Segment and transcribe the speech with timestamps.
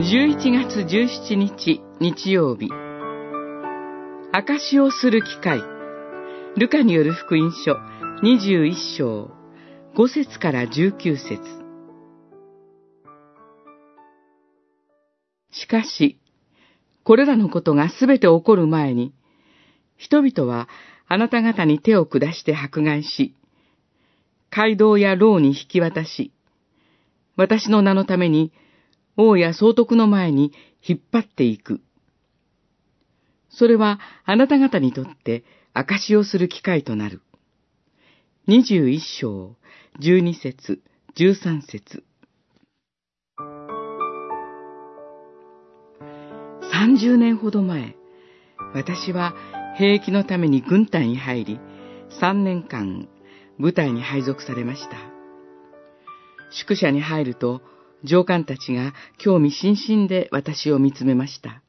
[0.00, 2.70] 11月17日日曜日。
[4.32, 5.62] 証しをする機会。
[6.56, 7.76] ルカによる福音書。
[8.22, 9.30] 21章。
[9.94, 11.38] 5節から19節。
[15.50, 16.18] しかし、
[17.04, 19.12] これらのことがすべて起こる前に、
[19.98, 20.70] 人々は
[21.08, 23.34] あなた方に手を下して迫害し、
[24.50, 26.32] 街道や牢に引き渡し、
[27.36, 28.50] 私の名のために
[29.16, 30.52] 王や総督の前に
[30.86, 31.80] 引っ張っていく。
[33.50, 37.20] それはあなた方にとって証をする機会となる。
[38.46, 39.56] 二十一章、
[39.98, 40.80] 十二節、
[41.14, 42.04] 十三節。
[46.72, 47.94] 三十年ほど前、
[48.74, 49.34] 私は
[49.76, 51.60] 兵役のために軍隊に入り、
[52.20, 53.08] 三年間
[53.58, 54.96] 部隊に配属されました。
[56.50, 57.60] 宿舎に入ると、
[58.04, 61.62] 上官たちが興味津々で私を見つめました。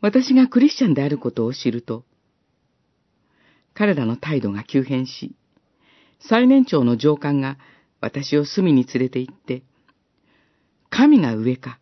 [0.00, 2.04] 私がクリスチャンであることを知ると、
[3.74, 5.34] 彼らの態度が急変し、
[6.20, 7.58] 最年長の上官が
[8.00, 9.62] 私を隅に連れて行って、
[10.90, 11.78] 神が上か、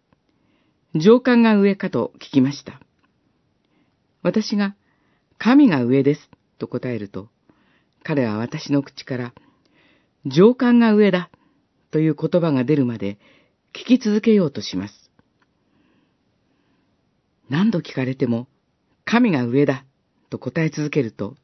[0.94, 2.80] 上官が上かと聞きました。
[4.22, 4.76] 私が、
[5.38, 7.28] 神が上です、と答えると、
[8.02, 9.34] 彼は私の口から、
[10.26, 11.30] 上官が上だ、
[11.90, 13.18] という言葉が出るまで
[13.72, 15.10] 聞き続けようとします。
[17.48, 18.46] 何度聞かれても、
[19.04, 19.84] 神が上だ、
[20.28, 21.34] と答え続けると、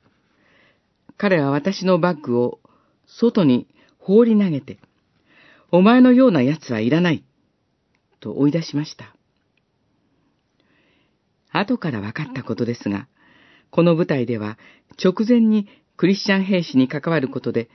[1.17, 2.61] 彼は私のバッグを
[3.07, 3.67] 外に
[3.99, 4.79] 放り投げて、
[5.73, 7.25] お前のような奴はいらない、
[8.21, 9.17] と追い出しました。
[11.51, 13.09] 後から分かったことですが、
[13.71, 14.59] この舞台では
[15.03, 17.69] 直前にクリスチャン兵士に関わることで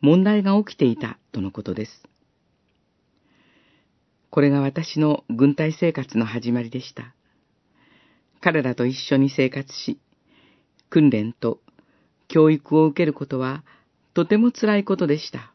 [0.00, 2.02] 問題が起きていたとのことです。
[4.36, 7.14] これが私の軍隊生活の始まりでした。
[8.42, 9.98] 彼らと一緒に生活し、
[10.90, 11.60] 訓練と
[12.28, 13.64] 教育を受けることは
[14.12, 15.54] とても辛いことでした。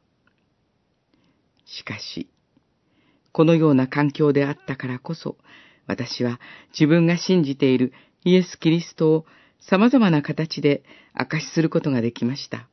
[1.64, 2.28] しかし、
[3.32, 5.38] このような環境であったからこそ、
[5.86, 6.40] 私は
[6.72, 7.94] 自分が信じている
[8.26, 9.26] イエス・キリストを
[9.60, 10.82] 様々な形で
[11.14, 12.68] 証しすることができました。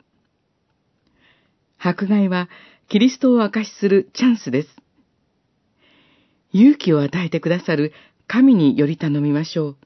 [1.78, 2.48] 迫害は
[2.88, 4.77] キリストを証しするチャンスです。
[6.58, 7.92] 勇気を与えてくださる
[8.26, 9.76] 神により頼みましょう。